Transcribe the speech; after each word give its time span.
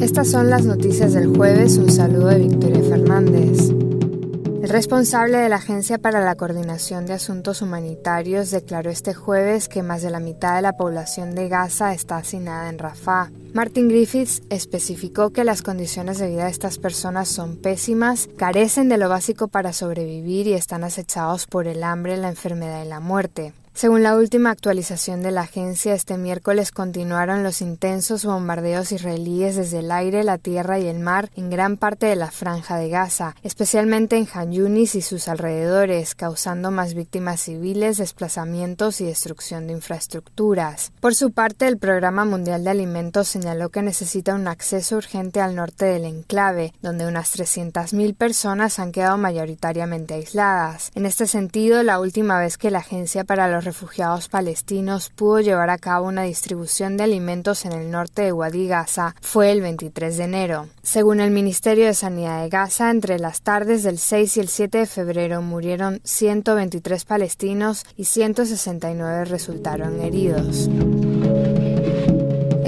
Estas 0.00 0.28
son 0.28 0.50
las 0.50 0.64
noticias 0.64 1.12
del 1.12 1.36
jueves. 1.36 1.76
Un 1.76 1.90
saludo 1.90 2.28
de 2.28 2.38
Victoria 2.38 2.82
Fernández. 2.82 3.70
El 4.62 4.68
responsable 4.68 5.38
de 5.38 5.48
la 5.48 5.56
Agencia 5.56 5.98
para 5.98 6.20
la 6.22 6.34
Coordinación 6.34 7.06
de 7.06 7.14
Asuntos 7.14 7.62
Humanitarios 7.62 8.50
declaró 8.50 8.90
este 8.90 9.14
jueves 9.14 9.68
que 9.68 9.82
más 9.82 10.02
de 10.02 10.10
la 10.10 10.20
mitad 10.20 10.56
de 10.56 10.62
la 10.62 10.74
población 10.74 11.34
de 11.34 11.48
Gaza 11.48 11.94
está 11.94 12.18
hacinada 12.18 12.68
en 12.68 12.78
Rafah. 12.78 13.30
Martin 13.54 13.88
Griffiths 13.88 14.42
especificó 14.50 15.30
que 15.30 15.44
las 15.44 15.62
condiciones 15.62 16.18
de 16.18 16.28
vida 16.28 16.44
de 16.44 16.50
estas 16.50 16.78
personas 16.78 17.28
son 17.28 17.56
pésimas, 17.56 18.28
carecen 18.36 18.90
de 18.90 18.98
lo 18.98 19.08
básico 19.08 19.48
para 19.48 19.72
sobrevivir 19.72 20.46
y 20.46 20.52
están 20.52 20.84
acechados 20.84 21.46
por 21.46 21.66
el 21.66 21.82
hambre, 21.82 22.16
la 22.18 22.28
enfermedad 22.28 22.84
y 22.84 22.88
la 22.88 23.00
muerte. 23.00 23.54
Según 23.72 24.02
la 24.02 24.14
última 24.16 24.50
actualización 24.50 25.22
de 25.22 25.30
la 25.30 25.42
agencia, 25.42 25.94
este 25.94 26.18
miércoles 26.18 26.70
continuaron 26.70 27.42
los 27.42 27.62
intensos 27.62 28.26
bombardeos 28.26 28.92
israelíes 28.92 29.56
desde 29.56 29.78
el 29.78 29.90
aire, 29.90 30.22
la 30.22 30.36
tierra 30.38 30.78
y 30.78 30.86
el 30.86 30.98
mar 30.98 31.30
en 31.34 31.48
gran 31.48 31.78
parte 31.78 32.06
de 32.06 32.16
la 32.16 32.30
franja 32.30 32.76
de 32.76 32.90
Gaza, 32.90 33.36
especialmente 33.42 34.18
en 34.18 34.28
Han 34.34 34.52
Yunis 34.52 34.96
y 34.96 35.02
sus 35.02 35.28
alrededores, 35.28 36.14
causando 36.14 36.70
más 36.70 36.92
víctimas 36.92 37.40
civiles, 37.40 37.96
desplazamientos 37.96 39.00
y 39.00 39.06
destrucción 39.06 39.66
de 39.66 39.72
infraestructuras. 39.72 40.92
Por 41.00 41.14
su 41.14 41.30
parte, 41.32 41.66
el 41.66 41.78
Programa 41.78 42.26
Mundial 42.26 42.64
de 42.64 42.70
Alimentos 42.70 43.28
señaló 43.28 43.70
que 43.70 43.82
necesita 43.82 44.34
un 44.34 44.46
acceso 44.48 44.96
urgente 44.96 45.40
al 45.40 45.54
norte 45.54 45.86
del 45.86 46.04
enclave, 46.04 46.74
donde 46.82 47.06
unas 47.06 47.34
300.000 47.34 48.14
personas 48.14 48.78
han 48.78 48.92
quedado 48.92 49.16
mayoritariamente 49.16 50.14
aisladas. 50.14 50.90
En 50.94 51.06
este 51.06 51.26
sentido, 51.26 51.82
la 51.82 51.98
última 51.98 52.38
vez 52.38 52.58
que 52.58 52.70
la 52.70 52.80
Agencia 52.80 53.24
para 53.24 53.48
los 53.48 53.59
refugiados 53.64 54.28
palestinos 54.28 55.10
pudo 55.10 55.40
llevar 55.40 55.70
a 55.70 55.78
cabo 55.78 56.08
una 56.08 56.22
distribución 56.22 56.96
de 56.96 57.04
alimentos 57.04 57.64
en 57.64 57.72
el 57.72 57.90
norte 57.90 58.22
de 58.22 58.32
Wadi 58.32 58.66
Gaza 58.66 59.14
fue 59.20 59.52
el 59.52 59.60
23 59.60 60.16
de 60.16 60.24
enero. 60.24 60.68
Según 60.82 61.20
el 61.20 61.30
Ministerio 61.30 61.86
de 61.86 61.94
Sanidad 61.94 62.42
de 62.42 62.48
Gaza, 62.48 62.90
entre 62.90 63.18
las 63.18 63.42
tardes 63.42 63.82
del 63.82 63.98
6 63.98 64.36
y 64.36 64.40
el 64.40 64.48
7 64.48 64.78
de 64.78 64.86
febrero 64.86 65.42
murieron 65.42 66.00
123 66.04 67.04
palestinos 67.04 67.84
y 67.96 68.04
169 68.04 69.24
resultaron 69.24 70.00
heridos. 70.00 70.68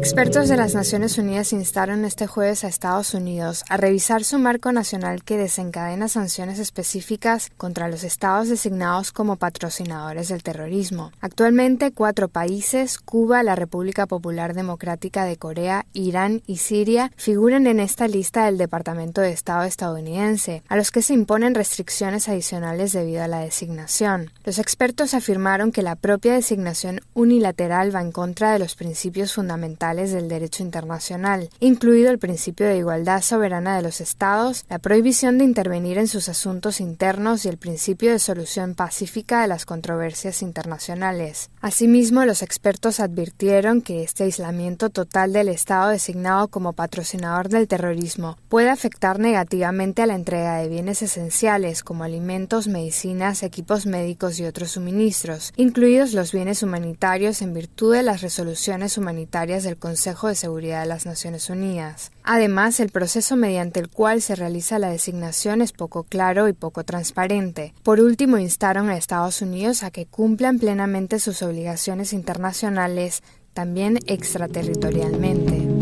Expertos 0.00 0.48
de 0.48 0.56
las 0.56 0.74
Naciones 0.74 1.18
Unidas 1.18 1.52
instaron 1.52 2.06
este 2.06 2.26
jueves 2.26 2.64
a 2.64 2.68
Estados 2.68 3.12
Unidos 3.12 3.64
a 3.68 3.76
revisar 3.76 4.24
su 4.24 4.38
marco 4.38 4.72
nacional 4.72 5.22
que 5.22 5.36
desencadena 5.36 6.08
sanciones 6.08 6.58
específicas 6.58 7.50
contra 7.58 7.86
los 7.86 8.02
estados 8.02 8.48
designados 8.48 9.12
como 9.12 9.36
patrocinadores 9.36 10.28
del 10.28 10.42
terrorismo. 10.42 11.12
Actualmente, 11.20 11.92
cuatro 11.92 12.28
países, 12.28 12.98
Cuba, 12.98 13.42
la 13.42 13.56
República 13.56 14.06
Popular 14.06 14.54
Democrática 14.54 15.26
de 15.26 15.36
Corea, 15.36 15.84
Irán 15.92 16.40
y 16.46 16.56
Siria, 16.56 17.12
figuran 17.16 17.66
en 17.66 17.78
esta 17.78 18.08
lista 18.08 18.46
del 18.46 18.56
Departamento 18.56 19.20
de 19.20 19.32
Estado 19.32 19.64
estadounidense, 19.64 20.62
a 20.68 20.76
los 20.76 20.92
que 20.92 21.02
se 21.02 21.12
imponen 21.12 21.54
restricciones 21.54 22.26
adicionales 22.26 22.94
debido 22.94 23.22
a 23.22 23.28
la 23.28 23.40
designación. 23.40 24.30
Los 24.44 24.58
expertos 24.58 25.12
afirmaron 25.12 25.72
que 25.72 25.82
la 25.82 25.94
propia 25.94 26.32
designación 26.32 27.02
unilateral 27.12 27.94
va 27.94 28.00
en 28.00 28.12
contra 28.12 28.54
de 28.54 28.60
los 28.60 28.76
principios 28.76 29.34
fundamentales 29.34 29.89
del 29.96 30.28
derecho 30.28 30.62
internacional, 30.62 31.50
incluido 31.58 32.10
el 32.10 32.18
principio 32.18 32.66
de 32.66 32.78
igualdad 32.78 33.22
soberana 33.22 33.76
de 33.76 33.82
los 33.82 34.00
Estados, 34.00 34.64
la 34.68 34.78
prohibición 34.78 35.36
de 35.36 35.44
intervenir 35.44 35.98
en 35.98 36.06
sus 36.06 36.28
asuntos 36.28 36.80
internos 36.80 37.44
y 37.44 37.48
el 37.48 37.58
principio 37.58 38.12
de 38.12 38.20
solución 38.20 38.74
pacífica 38.74 39.42
de 39.42 39.48
las 39.48 39.66
controversias 39.66 40.42
internacionales. 40.42 41.50
Asimismo, 41.60 42.24
los 42.24 42.42
expertos 42.42 43.00
advirtieron 43.00 43.82
que 43.82 44.02
este 44.04 44.24
aislamiento 44.24 44.90
total 44.90 45.32
del 45.32 45.48
Estado 45.48 45.90
designado 45.90 46.48
como 46.48 46.72
patrocinador 46.72 47.48
del 47.48 47.68
terrorismo 47.68 48.38
puede 48.48 48.70
afectar 48.70 49.18
negativamente 49.18 50.02
a 50.02 50.06
la 50.06 50.14
entrega 50.14 50.56
de 50.56 50.68
bienes 50.68 51.02
esenciales 51.02 51.82
como 51.82 52.04
alimentos, 52.04 52.68
medicinas, 52.68 53.42
equipos 53.42 53.86
médicos 53.86 54.38
y 54.38 54.44
otros 54.44 54.70
suministros, 54.72 55.52
incluidos 55.56 56.12
los 56.12 56.32
bienes 56.32 56.62
humanitarios 56.62 57.42
en 57.42 57.54
virtud 57.54 57.94
de 57.94 58.02
las 58.02 58.20
resoluciones 58.22 58.96
humanitarias 58.98 59.64
del 59.64 59.76
Consejo 59.80 60.28
de 60.28 60.36
Seguridad 60.36 60.82
de 60.82 60.86
las 60.86 61.06
Naciones 61.06 61.50
Unidas. 61.50 62.12
Además, 62.22 62.78
el 62.78 62.90
proceso 62.90 63.34
mediante 63.34 63.80
el 63.80 63.88
cual 63.88 64.22
se 64.22 64.36
realiza 64.36 64.78
la 64.78 64.90
designación 64.90 65.62
es 65.62 65.72
poco 65.72 66.04
claro 66.04 66.46
y 66.46 66.52
poco 66.52 66.84
transparente. 66.84 67.74
Por 67.82 67.98
último, 67.98 68.38
instaron 68.38 68.90
a 68.90 68.96
Estados 68.96 69.42
Unidos 69.42 69.82
a 69.82 69.90
que 69.90 70.06
cumplan 70.06 70.58
plenamente 70.60 71.18
sus 71.18 71.42
obligaciones 71.42 72.12
internacionales, 72.12 73.22
también 73.52 73.98
extraterritorialmente. 74.06 75.79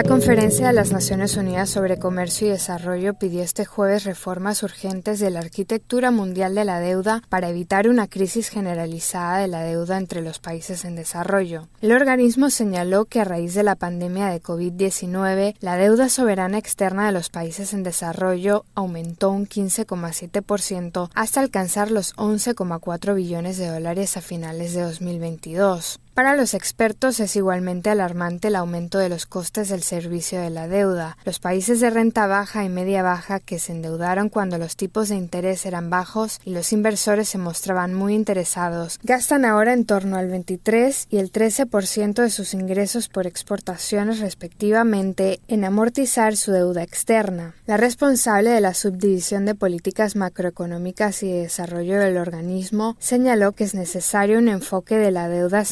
La 0.00 0.08
Conferencia 0.08 0.68
de 0.68 0.72
las 0.72 0.92
Naciones 0.92 1.36
Unidas 1.36 1.68
sobre 1.68 1.98
Comercio 1.98 2.46
y 2.46 2.50
Desarrollo 2.50 3.12
pidió 3.12 3.42
este 3.42 3.66
jueves 3.66 4.04
reformas 4.04 4.62
urgentes 4.62 5.20
de 5.20 5.28
la 5.28 5.40
arquitectura 5.40 6.10
mundial 6.10 6.54
de 6.54 6.64
la 6.64 6.80
deuda 6.80 7.22
para 7.28 7.50
evitar 7.50 7.86
una 7.86 8.08
crisis 8.08 8.48
generalizada 8.48 9.36
de 9.40 9.48
la 9.48 9.62
deuda 9.62 9.98
entre 9.98 10.22
los 10.22 10.38
países 10.38 10.86
en 10.86 10.96
desarrollo. 10.96 11.68
El 11.82 11.92
organismo 11.92 12.48
señaló 12.48 13.04
que 13.04 13.20
a 13.20 13.24
raíz 13.24 13.52
de 13.52 13.62
la 13.62 13.76
pandemia 13.76 14.28
de 14.28 14.42
COVID-19, 14.42 15.56
la 15.60 15.76
deuda 15.76 16.08
soberana 16.08 16.56
externa 16.56 17.04
de 17.04 17.12
los 17.12 17.28
países 17.28 17.74
en 17.74 17.82
desarrollo 17.82 18.64
aumentó 18.74 19.30
un 19.30 19.46
15,7% 19.46 21.10
hasta 21.14 21.40
alcanzar 21.40 21.90
los 21.90 22.16
11,4 22.16 23.14
billones 23.14 23.58
de 23.58 23.66
dólares 23.66 24.16
a 24.16 24.22
finales 24.22 24.72
de 24.72 24.80
2022. 24.80 26.00
Para 26.20 26.36
los 26.36 26.52
expertos 26.52 27.18
es 27.18 27.34
igualmente 27.34 27.88
alarmante 27.88 28.48
el 28.48 28.56
aumento 28.56 28.98
de 28.98 29.08
los 29.08 29.24
costes 29.24 29.70
del 29.70 29.82
servicio 29.82 30.38
de 30.38 30.50
la 30.50 30.68
deuda. 30.68 31.16
Los 31.24 31.38
países 31.38 31.80
de 31.80 31.88
renta 31.88 32.26
baja 32.26 32.62
y 32.62 32.68
media 32.68 33.02
baja 33.02 33.40
que 33.40 33.58
se 33.58 33.72
endeudaron 33.72 34.28
cuando 34.28 34.58
los 34.58 34.76
tipos 34.76 35.08
de 35.08 35.16
interés 35.16 35.64
eran 35.64 35.88
bajos 35.88 36.38
y 36.44 36.50
los 36.50 36.74
inversores 36.74 37.30
se 37.30 37.38
mostraban 37.38 37.94
muy 37.94 38.14
interesados, 38.14 39.00
gastan 39.02 39.46
ahora 39.46 39.72
en 39.72 39.86
torno 39.86 40.18
al 40.18 40.28
23 40.28 41.06
y 41.08 41.16
el 41.16 41.32
13% 41.32 42.12
de 42.22 42.28
sus 42.28 42.52
ingresos 42.52 43.08
por 43.08 43.26
exportaciones 43.26 44.20
respectivamente 44.20 45.40
en 45.48 45.64
amortizar 45.64 46.36
su 46.36 46.52
deuda 46.52 46.82
externa. 46.82 47.54
La 47.64 47.78
responsable 47.78 48.50
de 48.50 48.60
la 48.60 48.74
subdivisión 48.74 49.46
de 49.46 49.54
políticas 49.54 50.16
macroeconómicas 50.16 51.22
y 51.22 51.32
de 51.32 51.42
desarrollo 51.44 51.98
del 51.98 52.18
organismo 52.18 52.98
señaló 52.98 53.52
que 53.52 53.64
es 53.64 53.74
necesario 53.74 54.38
un 54.38 54.48
enfoque 54.48 54.98
de 54.98 55.12
la 55.12 55.30
deuda 55.30 55.64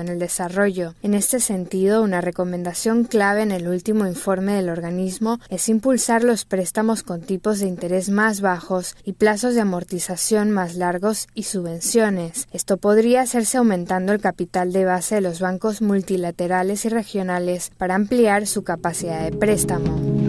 en 0.00 0.08
el 0.08 0.18
desarrollo. 0.18 0.94
En 1.02 1.14
este 1.14 1.40
sentido, 1.40 2.02
una 2.02 2.20
recomendación 2.20 3.04
clave 3.04 3.42
en 3.42 3.52
el 3.52 3.68
último 3.68 4.06
informe 4.06 4.54
del 4.54 4.68
organismo 4.68 5.38
es 5.48 5.68
impulsar 5.68 6.24
los 6.24 6.44
préstamos 6.44 7.02
con 7.02 7.20
tipos 7.20 7.60
de 7.60 7.66
interés 7.66 8.10
más 8.10 8.40
bajos 8.40 8.96
y 9.04 9.14
plazos 9.14 9.54
de 9.54 9.60
amortización 9.60 10.50
más 10.50 10.74
largos 10.76 11.28
y 11.34 11.44
subvenciones. 11.44 12.48
Esto 12.52 12.76
podría 12.76 13.22
hacerse 13.22 13.58
aumentando 13.58 14.12
el 14.12 14.20
capital 14.20 14.72
de 14.72 14.84
base 14.84 15.16
de 15.16 15.20
los 15.20 15.40
bancos 15.40 15.82
multilaterales 15.82 16.84
y 16.84 16.88
regionales 16.88 17.70
para 17.76 17.94
ampliar 17.94 18.46
su 18.46 18.62
capacidad 18.64 19.24
de 19.24 19.36
préstamo. 19.36 20.21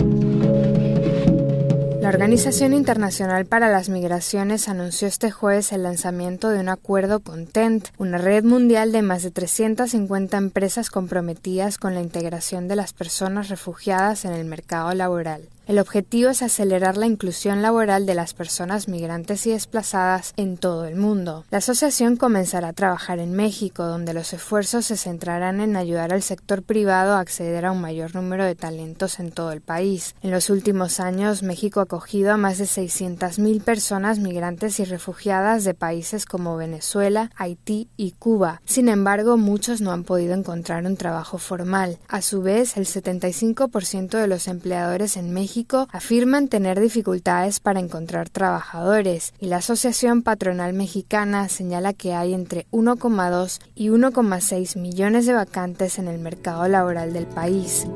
Organización 2.13 2.73
Internacional 2.73 3.47
para 3.47 3.71
las 3.71 3.89
Migraciones 3.89 4.69
anunció 4.69 5.07
este 5.07 5.31
jueves 5.31 5.71
el 5.71 5.81
lanzamiento 5.81 6.49
de 6.49 6.59
un 6.59 6.69
acuerdo 6.69 7.21
con 7.21 7.47
TENT, 7.47 7.87
una 7.97 8.19
red 8.19 8.43
mundial 8.43 8.91
de 8.91 9.01
más 9.01 9.23
de 9.23 9.31
350 9.31 10.37
empresas 10.37 10.91
comprometidas 10.91 11.79
con 11.79 11.95
la 11.95 12.01
integración 12.01 12.67
de 12.67 12.75
las 12.75 12.93
personas 12.93 13.49
refugiadas 13.49 14.25
en 14.25 14.33
el 14.33 14.45
mercado 14.45 14.93
laboral. 14.93 15.49
El 15.65 15.79
objetivo 15.79 16.29
es 16.29 16.41
acelerar 16.41 16.97
la 16.97 17.05
inclusión 17.05 17.61
laboral 17.61 18.05
de 18.05 18.15
las 18.15 18.33
personas 18.33 18.89
migrantes 18.89 19.47
y 19.47 19.51
desplazadas 19.51 20.33
en 20.35 20.57
todo 20.57 20.83
el 20.83 20.97
mundo. 20.97 21.45
La 21.51 21.59
asociación 21.59 22.17
comenzará 22.17 22.67
a 22.67 22.73
trabajar 22.73 23.19
en 23.19 23.31
México, 23.31 23.85
donde 23.85 24.13
los 24.13 24.33
esfuerzos 24.33 24.87
se 24.87 24.97
centrarán 24.97 25.61
en 25.61 25.77
ayudar 25.77 26.11
al 26.11 26.21
sector 26.21 26.63
privado 26.63 27.13
a 27.13 27.21
acceder 27.21 27.65
a 27.65 27.71
un 27.71 27.79
mayor 27.79 28.13
número 28.13 28.43
de 28.43 28.55
talentos 28.55 29.21
en 29.21 29.31
todo 29.31 29.53
el 29.53 29.61
país. 29.61 30.15
En 30.21 30.31
los 30.31 30.49
últimos 30.49 30.99
años, 30.99 31.43
México 31.43 31.79
ha 31.79 31.85
acogido 32.03 32.33
a 32.33 32.37
más 32.37 32.57
de 32.57 32.65
600.000 32.65 33.63
personas 33.63 34.19
migrantes 34.19 34.77
y 34.81 34.83
refugiadas 34.83 35.63
de 35.63 35.73
países 35.73 36.25
como 36.25 36.57
Venezuela, 36.57 37.31
Haití 37.37 37.87
y 37.95 38.11
Cuba. 38.11 38.61
Sin 38.65 38.89
embargo, 38.89 39.37
muchos 39.37 39.79
no 39.79 39.93
han 39.93 40.03
podido 40.03 40.33
encontrar 40.33 40.85
un 40.85 40.97
trabajo 40.97 41.37
formal. 41.37 41.99
A 42.09 42.21
su 42.21 42.41
vez, 42.41 42.75
el 42.75 42.87
75% 42.87 44.19
de 44.19 44.27
los 44.27 44.49
empleadores 44.49 45.15
en 45.15 45.31
México 45.31 45.87
afirman 45.93 46.49
tener 46.49 46.81
dificultades 46.81 47.61
para 47.61 47.79
encontrar 47.79 48.27
trabajadores 48.27 49.33
y 49.39 49.45
la 49.45 49.57
Asociación 49.57 50.23
Patronal 50.23 50.73
Mexicana 50.73 51.47
señala 51.47 51.93
que 51.93 52.13
hay 52.13 52.33
entre 52.33 52.67
1,2 52.71 53.61
y 53.75 53.87
1,6 53.87 54.77
millones 54.77 55.25
de 55.25 55.31
vacantes 55.31 55.99
en 55.99 56.09
el 56.09 56.19
mercado 56.19 56.67
laboral 56.67 57.13
del 57.13 57.27
país. 57.27 57.87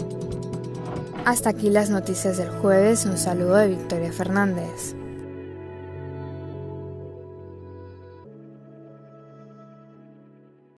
Hasta 1.27 1.49
aquí 1.49 1.69
las 1.69 1.89
noticias 1.89 2.37
del 2.37 2.49
jueves. 2.49 3.05
Un 3.05 3.17
saludo 3.17 3.55
de 3.55 3.67
Victoria 3.67 4.13
Fernández. 4.13 4.95